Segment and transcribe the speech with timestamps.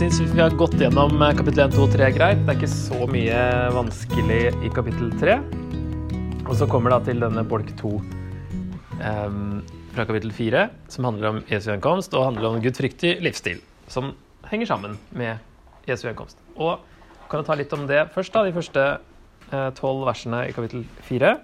[0.00, 2.38] Syns vi har gått gjennom eh, kapittel 1, 2 og 3 greit.
[2.46, 3.40] Det er ikke så mye
[3.74, 5.34] vanskelig i kapittel 3.
[6.46, 9.42] Og så kommer det til denne bolk 2 um,
[9.92, 13.60] fra kapittel 4, som handler om Jesu gjenkomst og handler om gudfryktig livsstil,
[13.92, 14.14] som
[14.48, 15.36] henger sammen med
[15.84, 16.40] Jesu gjenkomst.
[16.56, 16.80] Og
[17.28, 18.88] kan du ta litt om det først, da, de første
[19.52, 21.36] eh, tolv versene i kapittel 4.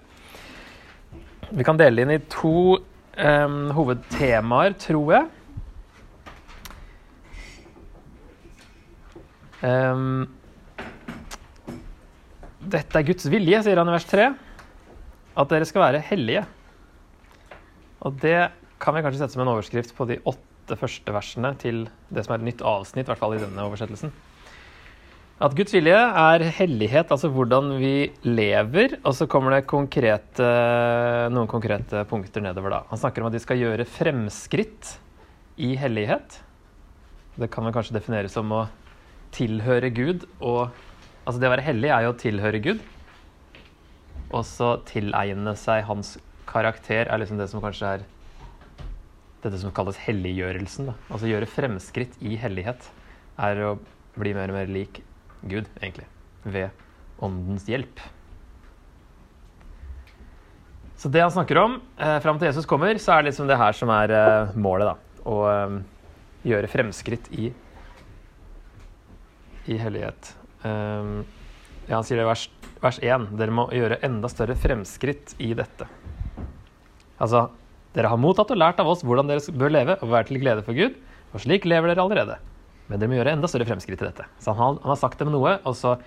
[1.53, 2.79] Vi kan dele inn i to
[3.21, 5.36] um, hovedtemaer, tror jeg.
[9.65, 10.27] Um,
[12.67, 14.29] dette er Guds vilje, sier han i vers 3.
[15.37, 16.43] At dere skal være hellige.
[18.05, 18.39] Og det
[18.81, 22.35] kan vi kanskje sette som en overskrift på de åtte første versene til det som
[22.35, 24.11] er et nytt avsnitt, i hvert fall i denne oversettelsen.
[25.37, 28.97] At Guds vilje er hellighet, altså hvordan vi lever.
[29.03, 30.47] Og så kommer det konkrete,
[31.29, 32.79] noen konkrete punkter nedover da.
[32.89, 34.95] Han snakker om at de skal gjøre fremskritt
[35.61, 36.39] i hellighet.
[37.37, 38.65] Det kan vel kanskje defineres som å
[39.35, 40.69] tilhøre Gud og
[41.27, 42.83] Altså det å være hellig er jo å tilhøre Gud.
[44.31, 46.13] Og så tilegne seg hans
[46.47, 48.05] karakter er liksom det som kanskje er
[49.43, 50.87] dette som kalles helliggjørelsen.
[50.87, 50.95] Da.
[51.11, 52.87] Altså gjøre fremskritt i hellighet
[53.43, 53.73] er å
[54.15, 55.01] bli mer og mer lik
[55.43, 56.07] Gud, egentlig.
[56.47, 56.71] Ved
[57.19, 57.99] åndens hjelp.
[60.97, 63.59] Så det han snakker om eh, fram til Jesus kommer, så er det liksom det
[63.59, 64.89] her som er eh, målet.
[64.89, 65.23] da.
[65.27, 65.77] Å eh,
[66.55, 67.51] gjøre fremskritt i
[69.67, 70.33] i hellighet.
[70.63, 71.21] Um,
[71.87, 72.47] ja, han sier det i vers,
[72.83, 73.29] vers 1.
[73.39, 75.87] Dere må gjøre enda større fremskritt i dette.
[77.17, 77.47] Altså,
[77.95, 80.65] dere har mottatt og lært av oss hvordan dere bør leve og være til glede
[80.65, 80.97] for Gud,
[81.33, 82.37] og slik lever dere allerede.
[82.87, 84.27] Men dere må gjøre enda større fremskritt i dette.
[84.43, 85.97] Så han, han har sagt dem noe, og så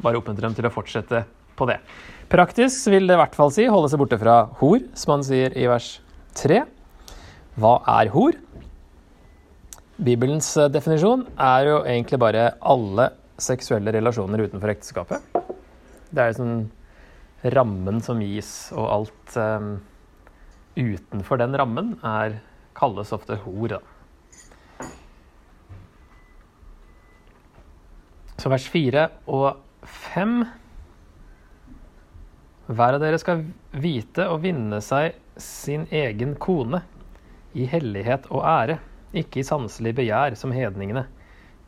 [0.00, 1.24] bare oppmuntrer dem til å fortsette
[1.58, 1.78] på det.
[2.32, 5.56] Praktisk vil det i hvert fall si holde seg borte fra hor, som han sier
[5.58, 5.98] i vers
[6.40, 6.62] 3.
[7.60, 8.38] Hva er hor?
[10.00, 15.36] Bibelens eh, definisjon er jo egentlig bare alle seksuelle relasjoner utenfor ekteskapet.
[16.08, 16.62] Det er sånn
[17.52, 19.74] rammen som gis, og alt um,
[20.76, 22.38] utenfor den rammen er,
[22.76, 23.76] kalles ofte hor.
[23.76, 24.88] Da.
[28.40, 30.40] Så vers fire og fem
[32.70, 33.42] Hver av dere skal
[33.82, 36.84] vite og vinne seg sin egen kone
[37.58, 38.76] i hellighet og ære
[39.16, 41.06] ikke i sanselig begjær som hedningene.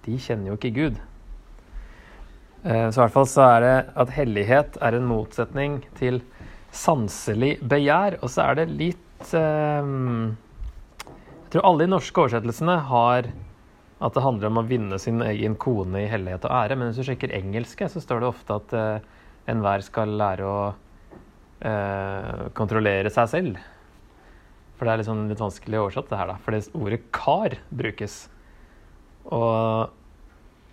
[0.06, 1.00] De kjenner jo ikke Gud.
[2.62, 6.20] Eh, så i hvert fall så er det at hellighet er en motsetning til
[6.74, 8.20] sanselig begjær.
[8.22, 9.90] Og så er det litt eh,
[11.02, 13.32] Jeg tror alle de norske oversettelsene har
[14.02, 16.78] at det handler om å vinne sin egen kone i hellighet og ære.
[16.78, 19.20] Men hvis du sjekker engelske, så står det ofte at uh,
[19.52, 20.62] enhver skal lære å
[22.58, 23.60] kontrollere seg selv.
[24.82, 26.40] For det er liksom litt vanskelig oversatt, det her, da.
[26.42, 28.14] Fordi ordet 'kar' brukes.
[29.30, 29.92] Og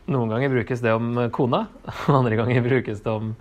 [0.09, 1.59] noen ganger brukes det om kona,
[2.07, 3.35] og andre ganger brukes det om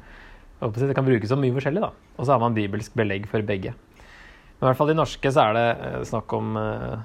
[0.61, 1.89] Det kan brukes om mye forskjellig, da.
[2.19, 3.73] Og så har man bibelsk belegg for begge.
[3.73, 6.99] Men i hvert fall i norske så er det eh, snakk om uh,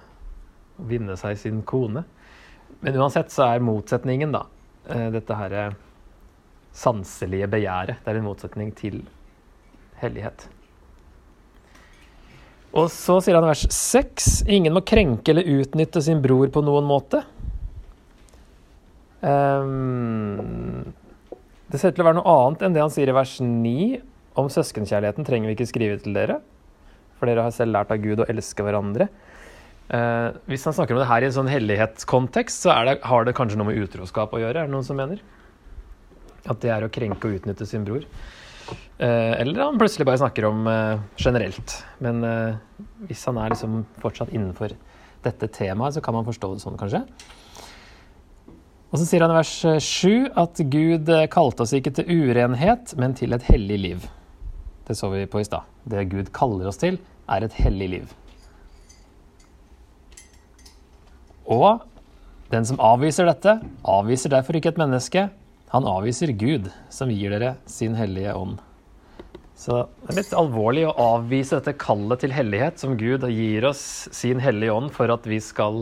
[0.76, 2.04] å vinne seg sin kone.
[2.82, 4.42] Men uansett så er motsetningen, da,
[4.90, 5.70] uh, dette herre
[6.76, 8.04] sanselige begjæret.
[8.04, 9.06] Det er en motsetning til
[10.02, 10.50] hellighet.
[12.74, 16.64] Og så sier han i vers 6.: Ingen må krenke eller utnytte sin bror på
[16.66, 17.22] noen måte.
[19.22, 20.94] Um,
[21.70, 24.02] det ser ut til å være noe annet enn det han sier i vers 9
[24.42, 26.40] om søskenkjærligheten trenger vi ikke skrive til dere,
[27.20, 29.08] for dere har selv lært av Gud å elske hverandre.
[29.94, 33.36] Uh, hvis han snakker om det her i en sånn hellighetskontekst, så det, har det
[33.38, 35.22] kanskje noe med utroskap å gjøre, er det noen som mener?
[36.50, 38.08] At det er å krenke og utnytte sin bror.
[38.98, 41.76] Eh, eller han plutselig bare snakker om uh, generelt.
[42.04, 42.56] Men uh,
[43.10, 44.76] hvis han er liksom fortsatt innenfor
[45.24, 47.04] dette temaet, så kan man forstå det sånn, kanskje.
[48.94, 53.16] Og så sier han i vers 7 at Gud kalte oss ikke til urenhet, men
[53.18, 54.04] til et hellig liv.
[54.86, 55.66] Det så vi på i stad.
[55.90, 57.00] Det Gud kaller oss til,
[57.32, 58.14] er et hellig liv.
[61.50, 61.82] Og
[62.54, 65.26] den som avviser dette, avviser derfor ikke et menneske.
[65.74, 68.60] Han avviser Gud, som gir dere sin hellige ånd.
[69.58, 73.82] Så det er litt alvorlig å avvise dette kallet til hellighet som Gud gir oss
[74.14, 75.82] sin hellige ånd for at vi skal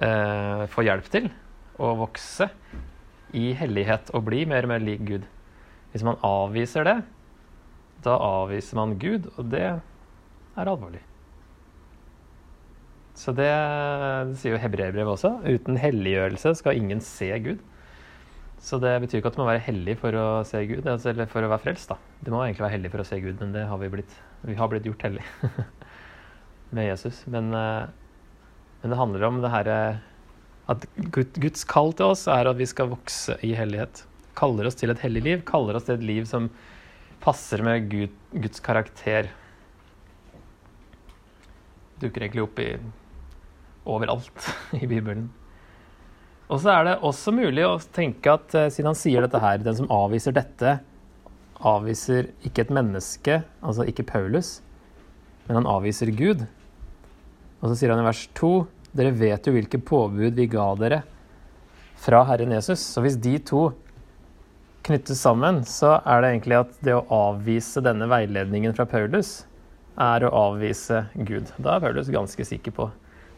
[0.00, 1.28] eh, få hjelp til
[1.76, 2.48] å vokse
[3.36, 5.26] i hellighet og bli mer og mer lik Gud.
[5.92, 6.96] Hvis man avviser det,
[8.06, 11.02] da avviser man Gud, og det er alvorlig.
[13.14, 13.52] Så det,
[14.30, 15.36] det sier jo hebreerbrevet også.
[15.44, 17.62] Uten helliggjørelse skal ingen se Gud.
[18.64, 21.28] Så det betyr ikke at du må være hellig for å se Gud, altså, eller
[21.28, 21.90] for å være frelst.
[21.90, 21.98] da.
[22.24, 24.14] Du må egentlig være hellig for å se Gud, men det har vi blitt.
[24.48, 25.24] Vi har blitt gjort hellig
[26.76, 27.20] med Jesus.
[27.28, 27.84] Men, eh,
[28.80, 30.02] men, det handler om det her eh,
[30.72, 34.06] At Guds kall til oss er at vi skal vokse i hellighet.
[34.40, 36.48] Kaller oss til et hellig liv, kaller oss til et liv som
[37.20, 39.28] passer med Gud, Guds karakter.
[42.00, 42.70] Dukker egentlig opp i
[43.84, 45.28] overalt i Bibelen.
[46.52, 49.62] Og så er det også mulig å tenke at eh, siden han sier dette her,
[49.64, 50.76] den som avviser dette,
[51.64, 54.58] avviser ikke et menneske, altså ikke Paulus,
[55.46, 56.44] men han avviser Gud.
[57.62, 58.52] Og så sier han i vers 2.:
[58.94, 61.00] Dere vet jo hvilke påbud vi ga dere
[62.04, 62.82] fra Herren Jesus.
[62.84, 63.70] Så hvis de to
[64.84, 69.46] knyttes sammen, så er det egentlig at det å avvise denne veiledningen fra Paulus,
[69.96, 71.48] er å avvise Gud.
[71.56, 72.90] Da er Paulus ganske sikker på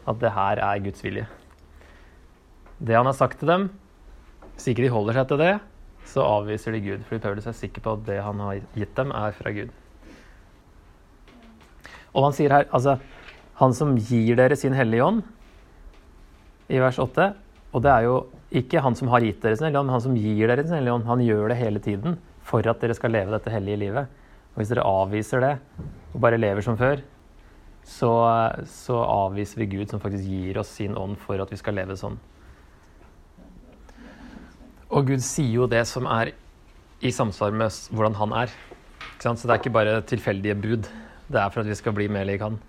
[0.07, 1.27] at det her er Guds vilje.
[2.77, 3.67] Det han har sagt til dem,
[4.53, 5.53] hvis ikke de holder seg til det,
[6.07, 7.03] så avviser de Gud.
[7.07, 9.73] Fordi Paulus er sikker på at det han har gitt dem, er fra Gud.
[12.13, 12.97] Og han sier her altså
[13.57, 15.23] Han som gir dere sin hellige ånd,
[16.69, 17.31] i vers 8
[17.73, 18.15] Og det er jo
[18.57, 20.77] ikke han som har gitt dere sin hellige ånd, men han som gir dere sin
[20.77, 21.07] hellige ånd.
[21.09, 24.07] Han gjør det hele tiden for at dere skal leve dette hellige livet.
[24.53, 25.53] Og hvis dere avviser det
[26.13, 27.01] og bare lever som før,
[27.87, 28.13] så,
[28.67, 31.97] så avviser vi Gud som faktisk gir oss sin ånd for at vi skal leve
[31.99, 32.17] sånn.
[34.87, 36.31] Og Gud sier jo det som er
[37.03, 38.53] i samsvar med hvordan han er.
[39.19, 40.87] Så det er ikke bare tilfeldige bud.
[41.27, 42.59] Det er for at vi skal bli mer lik han.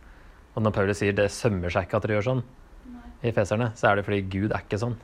[0.56, 2.42] Og når Paulus sier det sømmer seg ikke at dere gjør sånn
[3.22, 4.96] i feserne, så er det fordi Gud er ikke sånn.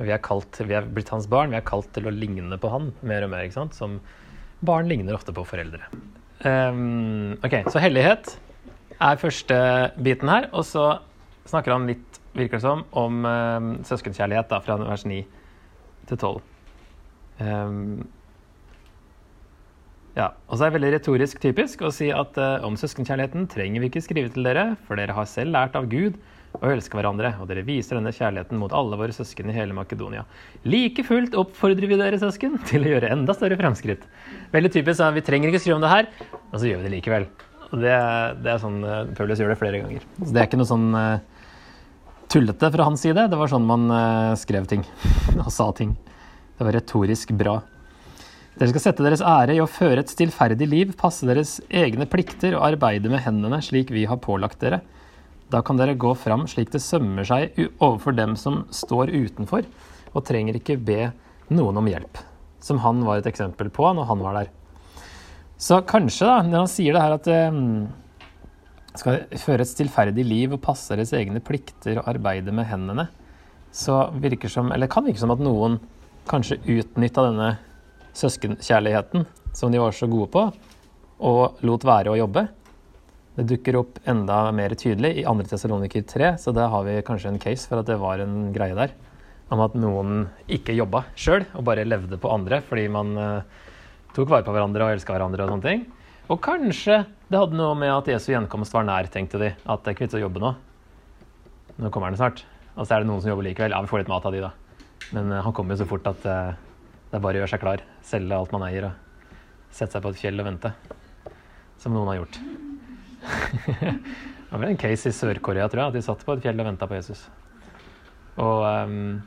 [0.00, 1.52] Vi er, kalt, vi er blitt hans barn.
[1.52, 3.44] Vi er kalt til å ligne på han mer og mer.
[3.44, 3.76] ikke sant?
[3.76, 3.98] Som
[4.64, 5.84] barn ligner ofte på foreldre.
[6.40, 8.32] Um, ok, Så hellighet
[8.96, 9.58] er første
[10.00, 10.48] biten her.
[10.56, 10.86] Og så
[11.50, 15.20] snakker han litt, virker det som, om um, søskenkjærlighet da, fra vers 9
[16.10, 16.40] til 12.
[17.40, 18.02] Um,
[20.18, 23.82] ja, og så er det veldig retorisk typisk å si at uh, om søskenkjærligheten trenger
[23.82, 26.18] vi ikke skrive til dere, for dere har selv lært av Gud
[26.58, 30.24] å elske hverandre, og dere viser denne kjærligheten mot alle våre søsken i hele Makedonia.
[30.66, 34.02] Like fullt oppfordrer vi dere søsken til å gjøre enda større fremskritt.
[34.54, 36.10] Veldig typisk at vi trenger ikke skrive om det her,
[36.50, 37.28] og så gjør vi det likevel.
[37.70, 37.94] Og det,
[38.42, 40.06] det er sånn uh, Paulus gjør det flere ganger.
[40.18, 41.39] Så det er ikke noe sånn uh,
[42.30, 43.26] tullete fra hans side.
[43.30, 44.86] Det var sånn man uh, skrev ting
[45.44, 45.96] og sa ting.
[46.56, 47.58] Det var retorisk bra.
[48.58, 52.56] Dere skal sette deres ære i å føre et stillferdig liv, passe deres egne plikter
[52.58, 54.82] og arbeide med hendene slik vi har pålagt dere.
[55.50, 59.64] Da kan dere gå fram slik det sømmer seg overfor dem som står utenfor,
[60.12, 61.08] og trenger ikke be
[61.50, 62.20] noen om hjelp,
[62.62, 64.52] som han var et eksempel på når han var der.
[65.60, 67.88] Så kanskje, da, når han sier det her at um,
[68.98, 73.06] skal føre et stillferdig liv og passe deres egne plikter og arbeide med hendene,
[73.70, 75.78] så virker som, eller kan virke som at noen
[76.30, 77.50] kanskje utnytta denne
[78.18, 80.46] søskenkjærligheten som de var så gode på,
[81.20, 82.46] og lot være å jobbe.
[83.36, 85.46] Det dukker opp enda mer tydelig i 2.
[85.52, 88.76] Tessaloniker 3, så da har vi kanskje en case for at det var en greie
[88.76, 88.94] der.
[89.50, 93.64] Om at noen ikke jobba sjøl og bare levde på andre fordi man uh,
[94.14, 95.82] tok vare på hverandre og elska hverandre og sånne ting.
[96.30, 99.52] Og kanskje det hadde noe med at Jesu gjenkomst var nær, tenkte de.
[99.62, 100.48] At det er ikke å jobbe nå.
[101.78, 102.42] Nå kommer han snart.
[102.74, 103.70] Og så er det noen som jobber likevel.
[103.70, 104.50] Ja, vi får litt mat av de, da.
[105.14, 106.58] Men uh, han kommer jo så fort at uh,
[107.10, 107.84] det er bare å gjøre seg klar.
[108.06, 109.30] Selge alt man eier og
[109.70, 110.72] sette seg på et fjell og vente.
[111.78, 112.40] Som noen har gjort.
[113.78, 115.94] det var en case i Sør-Korea, tror jeg.
[115.94, 117.22] At de satt på et fjell og venta på Jesus.
[118.42, 119.20] Og um,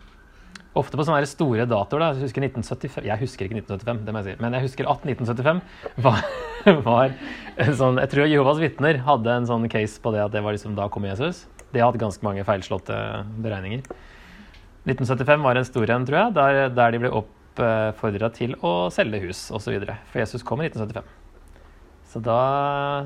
[0.80, 2.02] ofte på sånne store datoer.
[2.02, 4.90] da, Jeg husker 1975, jeg husker ikke 1975, det må jeg si, men jeg husker
[4.90, 5.62] at 1975
[6.06, 6.24] var,
[6.90, 7.14] var
[7.58, 10.56] en sånn Jeg tror Jehovas vitner hadde en sånn case på det at det var
[10.58, 11.46] liksom da kom Jesus.
[11.74, 12.98] De har hatt ganske mange feilslåtte
[13.44, 13.86] beregninger.
[14.84, 19.22] 1975 var en stor en, tror jeg, der, der de ble oppfordra til å selge
[19.24, 19.78] hus osv.
[20.12, 21.20] For Jesus kom i 1975.
[22.14, 22.40] Så da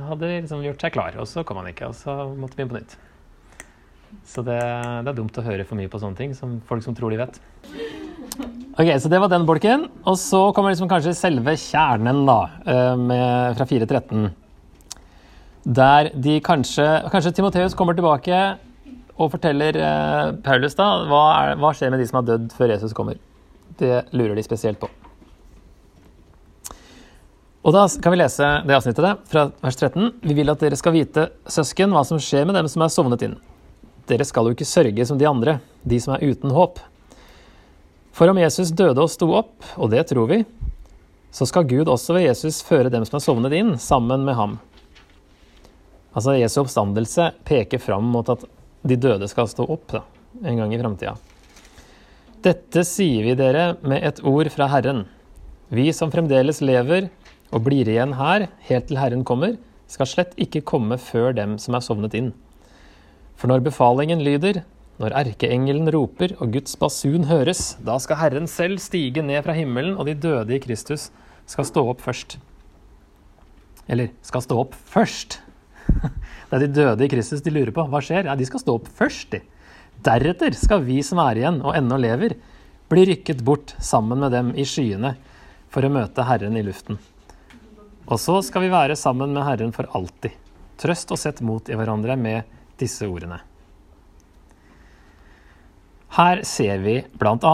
[0.10, 1.92] hadde de liksom gjort seg klar, og så kom han ikke.
[1.92, 2.98] Og så måtte vi begynne på nytt.
[4.28, 6.96] Så det, det, er dumt å høre for mye på sånne ting, som folk som
[6.98, 7.40] tror de vet.
[8.78, 9.88] Ok, Så det var den bolken.
[10.06, 14.30] Og så kommer liksom kanskje selve kjernen, da, eh, med, fra 4.13.
[15.68, 18.38] Der de kanskje Kanskje Timoteus kommer tilbake
[19.18, 22.72] og forteller eh, Paulus da, hva, er, hva, skjer med de som har dødd før
[22.76, 23.18] Jesus kommer.
[23.80, 24.90] Det lurer de spesielt på.
[27.68, 30.22] Og Da kan vi lese det avsnittet fra vers 13.
[30.24, 33.26] Vi vil at dere skal vite, søsken, hva som skjer med dem som er sovnet
[33.28, 33.36] inn.
[34.08, 36.80] Dere skal jo ikke sørge som de andre, de som er uten håp.
[38.16, 40.40] For om Jesus døde og sto opp, og det tror vi,
[41.32, 44.56] så skal Gud også ved Jesus føre dem som er sovnet inn, sammen med ham.
[46.18, 48.48] Altså Jesu oppstandelse peker fram mot at
[48.88, 50.02] de døde skal stå opp da,
[50.42, 51.14] en gang i framtida.
[52.42, 55.04] Dette sier vi dere med et ord fra Herren.
[55.70, 57.12] Vi som fremdeles lever
[57.52, 59.58] og blir igjen her helt til Herren kommer,
[59.92, 62.32] skal slett ikke komme før dem som er sovnet inn.
[63.38, 64.64] For når befalingen lyder,
[64.98, 69.94] Når erkeengelen roper og Guds basun høres, da skal Herren selv stige ned fra himmelen,
[69.94, 71.12] og de døde i Kristus
[71.46, 72.40] skal stå opp først.
[73.86, 75.38] Eller skal stå opp først.
[76.50, 77.86] Det er de døde i Kristus de lurer på.
[77.86, 78.26] Hva skjer?
[78.26, 79.44] Ja, de skal stå opp først, de.
[80.02, 82.34] Deretter skal vi som er igjen og ennå lever,
[82.90, 85.14] bli rykket bort sammen med dem i skyene
[85.70, 86.98] for å møte Herren i luften.
[88.08, 90.34] Og så skal vi være sammen med Herren for alltid.
[90.82, 93.42] Trøst og sett mot i hverandre med disse ordene.
[96.18, 97.54] Her ser vi bl.a.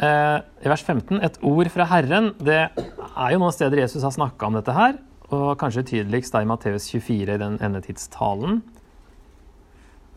[0.00, 2.30] eh, i vers 15 et ord fra Herren.
[2.40, 4.96] Det er jo noen steder Jesus har snakka om dette her,
[5.28, 8.62] og kanskje tydeligst da i Matteus 24 i den endetidstalen.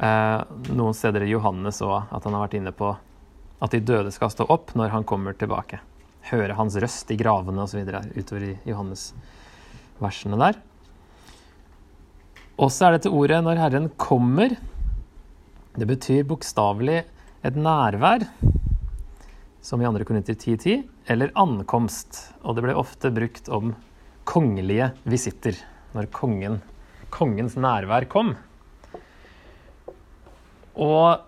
[0.01, 0.39] Eh,
[0.71, 2.93] noen steder i Johannes òg, at han har vært inne på
[3.61, 5.81] at de døde skal stå opp når han kommer tilbake.
[6.31, 7.83] Høre hans røst i gravene osv.
[8.15, 10.61] utover i Johannes-versene der.
[12.59, 14.57] Også er dette ordet 'når Herren kommer'.
[15.77, 17.05] Det betyr bokstavelig
[17.43, 18.27] et nærvær,
[19.61, 20.03] som i 2.
[20.03, 22.33] Korinter 10.10, eller ankomst.
[22.43, 23.75] Og det ble ofte brukt om
[24.25, 25.55] kongelige visitter,
[25.95, 26.61] når kongen,
[27.09, 28.35] kongens nærvær kom.
[30.75, 31.21] Og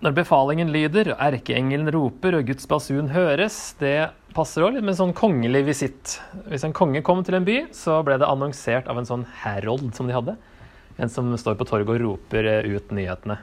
[0.00, 5.00] når befalingen lyder, erkeengelen roper og Guds basun høres, det passer òg litt med en
[5.02, 6.20] sånn kongelig visitt.
[6.48, 9.92] Hvis en konge kom til en by, så ble det annonsert av en sånn herold
[9.96, 10.36] som de hadde.
[11.00, 13.38] En som står på torget og roper ut nyhetene.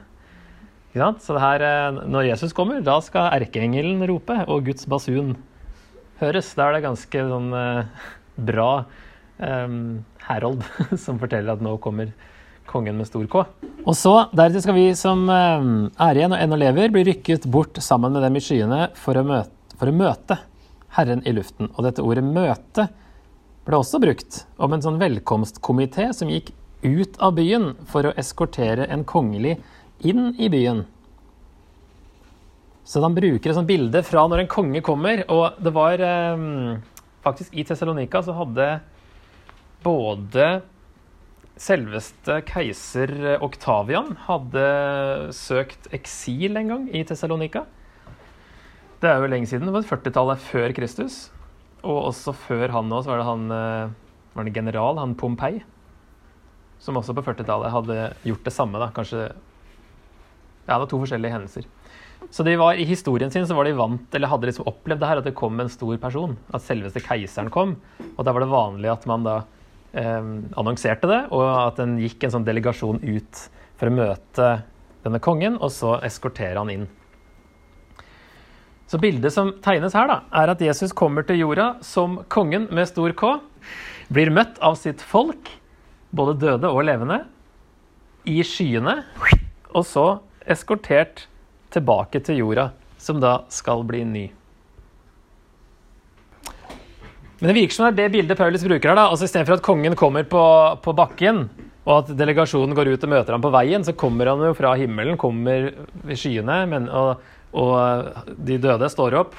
[0.94, 5.36] Så det her, eh, når Jesus kommer, da skal erkeengelen rope, og Guds basun
[6.18, 6.54] høres.
[6.54, 7.84] Da er det ganske sånn eh,
[8.34, 8.84] bra
[9.38, 10.64] um, herold
[11.04, 12.10] som forteller at nå kommer
[12.66, 13.44] kongen med stor K.
[13.84, 18.12] Og så, deretter skal vi som er igjen og ennå lever, bli rykket bort sammen
[18.12, 20.40] med dem i skyene for å, møte, for å møte
[20.98, 21.70] Herren i luften.
[21.76, 22.88] Og dette ordet 'møte'
[23.68, 28.86] ble også brukt om en sånn velkomstkomité som gikk ut av byen for å eskortere
[28.92, 29.56] en kongelig
[30.06, 30.84] inn i byen.
[32.88, 35.24] Så han bruker et sånt bilde fra når en konge kommer.
[35.28, 36.44] Og det var eh,
[37.24, 38.68] faktisk i Tessalonika så hadde
[39.84, 40.48] både
[41.58, 43.10] selveste keiser
[43.42, 44.68] Oktavian hadde
[45.34, 47.66] søkt eksil en gang i Tessalonika.
[49.02, 49.68] Det er jo lenge siden.
[49.68, 51.18] Det var 40-tallet før Kristus.
[51.84, 53.96] Og også før han òg, så var det han eh,
[54.34, 55.60] var det general, han Pompei,
[56.82, 58.78] som også på 40-tallet hadde gjort det samme.
[58.80, 61.68] da, kanskje ja, det var to forskjellige hendelser.
[62.30, 65.08] Så de var, I historien sin så var de vant, eller hadde liksom opplevd det
[65.08, 66.34] her, at det kom en stor person.
[66.52, 67.78] At selveste keiseren kom.
[68.16, 69.36] Og da var det vanlig at man da
[69.96, 70.28] eh,
[70.60, 73.44] annonserte det, og at den gikk en sånn delegasjon ut
[73.80, 74.50] for å møte
[75.06, 76.88] denne kongen, og så eskortere han inn.
[78.88, 82.88] Så bildet som tegnes her, da, er at Jesus kommer til jorda som kongen med
[82.88, 83.34] stor K.
[84.12, 85.50] Blir møtt av sitt folk,
[86.10, 87.22] både døde og levende,
[88.28, 89.02] i skyene.
[89.76, 90.06] Og så
[90.48, 91.26] eskortert
[91.74, 94.26] tilbake til jorda, som da skal bli ny.
[97.38, 98.98] Men det virker som det er det bildet Paulus bruker her.
[98.98, 100.42] da, altså Istedenfor at kongen kommer på,
[100.82, 101.44] på, bakken,
[101.86, 104.74] og at delegasjonen går ut og møter ham på veien, så kommer han jo fra
[104.76, 105.70] himmelen, kommer
[106.08, 107.22] i skyene, men, og,
[107.54, 109.38] og, de døde står opp.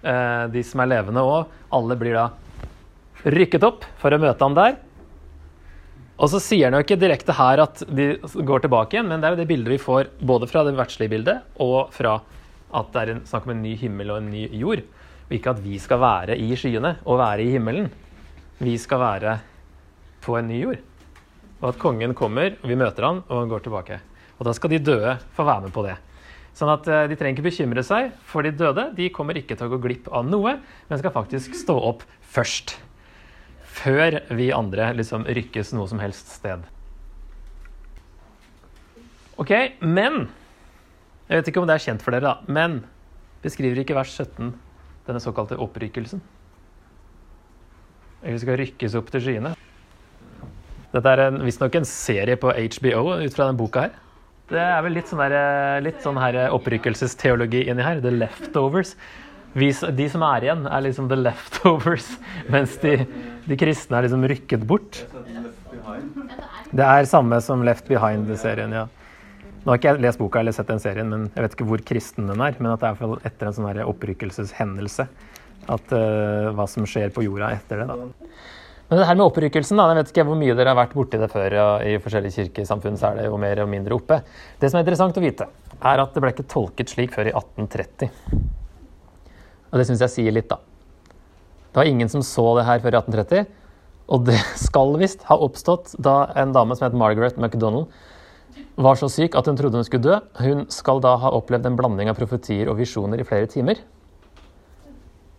[0.00, 1.50] Eh, de som er levende òg.
[1.76, 2.30] Alle blir da
[3.30, 4.78] rykket opp for å møte ham der.
[6.20, 9.28] Og så sier han jo ikke direkte her at de går tilbake igjen, men det
[9.28, 12.18] er jo det bildet vi får både fra det verdslige bildet og fra
[12.76, 14.82] at det er en, snakk om en ny himmel og en ny jord.
[15.26, 17.88] Og ikke at vi skal være i skyene og være i himmelen.
[18.60, 19.38] Vi skal være
[20.20, 20.84] på en ny jord.
[21.62, 23.98] Og at kongen kommer, vi møter han, og han går tilbake.
[24.38, 25.96] Og da skal de døde få være med på det.
[26.56, 28.90] Sånn at eh, De trenger ikke bekymre seg for de døde.
[28.96, 32.76] De kommer ikke til å gå glipp av noe, men skal faktisk stå opp først
[33.80, 36.62] før vi andre liksom rykkes noe som helst sted.
[39.40, 40.28] Ok, men
[41.30, 42.50] Jeg vet ikke om det er kjent for dere, da.
[42.50, 42.80] Men
[43.44, 44.48] beskriver ikke vers 17
[45.06, 46.18] denne såkalte opprykkelsen?
[48.24, 49.52] Vi skal rykkes opp til skyene.
[50.90, 53.94] Dette er visstnok en serie på HBO ut fra denne boka her.
[54.50, 58.02] Det er vel litt sånn, der, litt sånn her opprykkelsesteologi inni her.
[58.02, 58.96] The leftovers.
[59.52, 62.06] Vi, de som er igjen, er liksom the leftovers,
[62.54, 63.00] mens de,
[63.48, 65.02] de kristne er liksom rykket bort.
[66.70, 68.86] Det er samme som Left Behind-serien, ja.
[69.60, 71.82] Nå har ikke jeg lest boka eller sett den serien, men jeg vet ikke hvor
[71.84, 72.54] kristen den er.
[72.62, 75.04] Men at det er etter en sånn opprykkelseshendelse.
[75.70, 77.90] At, uh, hva som skjer på jorda etter det.
[77.90, 78.30] da.
[78.90, 81.20] Men det her med opprykkelsen, da, jeg vet ikke hvor mye dere har vært borti
[81.20, 81.58] det før.
[81.58, 84.22] Ja, I forskjellige kirkesamfunn så er det jo mer og mindre oppe.
[84.58, 87.36] Det som er interessant å vite, er at det ble ikke tolket slik før i
[87.36, 88.56] 1830.
[89.70, 90.58] Og det syns jeg sier litt, da.
[91.70, 93.50] Det var ingen som så det her før i 1830.
[94.10, 97.92] Og det skal visst ha oppstått da en dame som het Margaret MacDonald
[98.80, 100.16] var så syk at hun trodde hun skulle dø.
[100.42, 103.78] Hun skal da ha opplevd en blanding av profetier og visjoner i flere timer.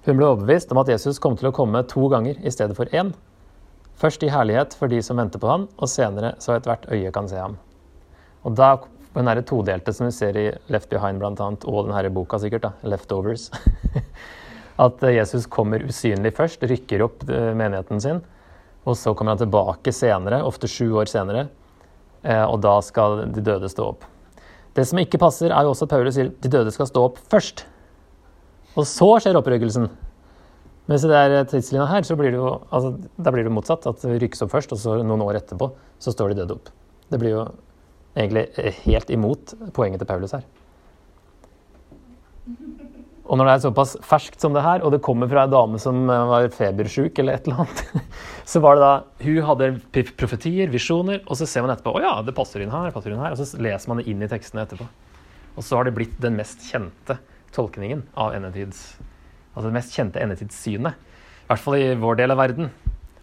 [0.05, 2.89] Hun ble overbevist om at Jesus kom til å komme to ganger i stedet for
[2.95, 3.11] én.
[4.01, 7.27] Først i herlighet for de som venter på ham, og senere så ethvert øye kan
[7.29, 7.59] se ham.
[8.47, 8.77] Og da
[9.13, 12.68] den her todelte som vi ser i Left Behind blant annet, og denne boka sikkert,
[12.68, 13.50] da, Leftovers
[14.86, 18.22] At Jesus kommer usynlig først, rykker opp eh, menigheten sin.
[18.88, 21.44] Og så kommer han tilbake senere, ofte sju år senere,
[22.24, 24.08] eh, og da skal de døde stå opp.
[24.74, 27.20] Det som ikke passer, er jo også at Paulus sier de døde skal stå opp
[27.30, 27.65] først.
[28.74, 29.89] Og så skjer opprykkelsen.
[30.89, 32.96] Mens i det tidslinja her, så blir det jo altså,
[33.27, 33.86] blir det motsatt.
[33.91, 35.70] At det rykkes opp først, og så noen år etterpå
[36.01, 36.72] så står de døde opp.
[37.12, 37.44] Det blir jo
[38.15, 40.48] egentlig helt imot poenget til Paulus her.
[43.32, 45.80] Og når det er såpass ferskt som det her, og det kommer fra ei dame
[45.80, 48.01] som eh, var febersjuk eller et eller annet,
[48.51, 49.70] så var det da Hun hadde
[50.20, 53.13] profetier, visjoner, og så ser man etterpå å ja, det passer inn her, det passer
[53.13, 54.89] inn her, og så leser man det inn i tekstene etterpå.
[55.56, 57.20] Og så har det blitt den mest kjente
[57.56, 58.94] tolkningen av endetids
[59.51, 60.96] Altså det mest kjente endetidssynet.
[60.96, 62.70] I hvert fall i vår del av verden.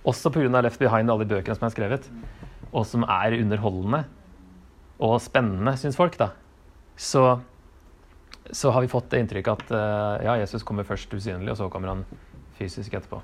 [0.05, 0.61] Også pga.
[0.61, 2.09] Left Behind alle de bøkene som er skrevet.
[2.69, 4.03] Og som er underholdende
[4.99, 6.33] og spennende, syns folk, da.
[6.99, 7.23] Så,
[8.51, 11.69] så, har vi fått det inntrykket at uh, ja, Jesus kommer først usynlig, og så
[11.71, 12.05] kommer han
[12.59, 13.21] fysisk etterpå.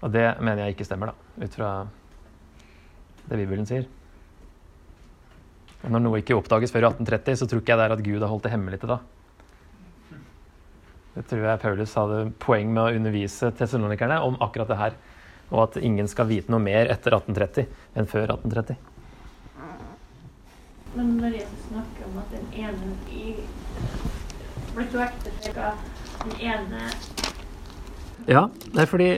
[0.00, 1.70] Og det mener jeg ikke stemmer, da, ut fra
[3.28, 3.84] det Bibelen sier.
[5.84, 8.20] Og når noe ikke oppdages før 1830, så tror ikke jeg det er at Gud
[8.24, 9.00] har holdt det hemmelig til da.
[11.14, 14.96] Det tror jeg Paulus hadde poeng med å undervise tessalonikerne om akkurat det her.
[15.50, 17.66] Og at ingen skal vite noe mer etter 1830
[17.98, 18.78] enn før 1830.
[20.94, 23.34] Men når Jesus snakker om at den ene i
[24.74, 25.00] blir to
[25.60, 25.78] av
[26.24, 26.90] den ene
[28.28, 29.08] Ja, det er fordi?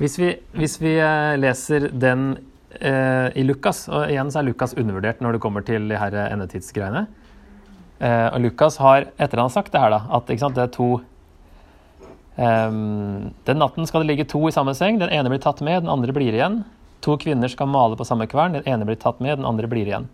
[0.00, 2.30] Hvis vi, hvis vi eh, leser den
[2.78, 6.16] eh, i Lukas, og igjen så er Lukas undervurdert når det kommer til de her
[6.22, 7.02] endetidsgreiene
[7.98, 10.72] eh, Og Lukas har, etter han har sagt det her, da, at sant, det er
[10.72, 10.88] to
[12.38, 15.02] um, Den natten skal det ligge to i samme seng.
[15.02, 16.62] Den ene blir tatt med, den andre blir igjen.
[17.04, 18.56] To kvinner skal male på samme kvern.
[18.56, 20.08] Den ene blir tatt med, den andre blir igjen.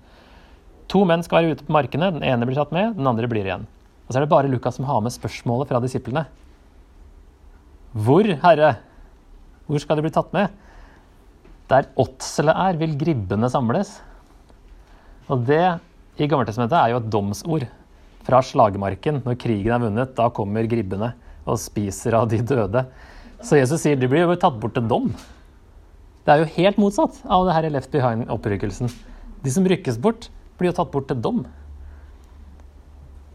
[0.93, 2.13] To menn skal være ute på markene.
[2.15, 3.67] Den ene blir tatt med, den andre blir igjen.
[4.07, 6.27] Og så er det bare Lukas som har med spørsmålet fra disiplene.
[7.97, 8.77] Hvor, Herre?
[9.67, 10.53] Hvor skal de bli tatt med?
[11.71, 13.97] Der åtselet er, vil gribbene samles.
[15.27, 15.65] Og det
[16.23, 17.67] i Gammeltestamentet er jo et domsord
[18.27, 19.25] fra slagmarken.
[19.27, 21.13] Når krigen er vunnet, da kommer gribbene
[21.47, 22.85] og spiser av de døde.
[23.43, 25.11] Så Jesus sier de blir jo tatt bort til dom.
[26.27, 28.91] Det er jo helt motsatt av det her Left Behind-opprykkelsen.
[29.43, 31.45] De som rykkes bort, blir jo tatt bort til dom.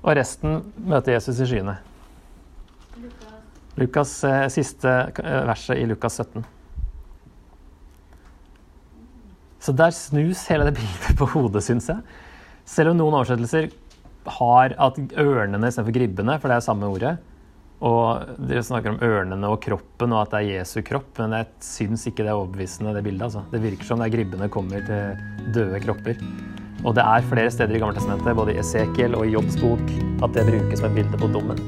[0.02, 1.78] Og resten møter Jesus i skyene.
[3.80, 6.44] Lukas, eh, siste eh, verset i Lukas 17.
[9.62, 12.02] Så der snus hele det bildet på hodet, syns jeg.
[12.66, 13.70] Selv om noen oversettelser
[14.42, 17.16] har at ørnene istedenfor gribbene, for det er jo samme ordet,
[17.82, 21.48] og Dere snakker om ørnene og kroppen og at det er Jesu kropp, men jeg
[21.66, 23.26] syns ikke det er overbevisende, det bildet.
[23.30, 23.46] altså.
[23.50, 26.22] Det virker som det er gribbene kommer til døde kropper.
[26.82, 29.84] Og det er flere steder i Gammeltestamentet, både i Esekiel og i Jobbs bok,
[30.24, 31.60] at det brukes som et bilde på dommen.